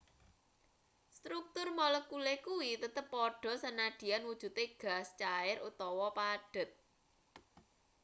[1.17, 6.71] struktur molekule kuwi tetep padha sanadyan wujute gas cair utawa padhet